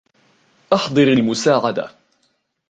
[0.73, 1.91] أحضِر المُساعدة.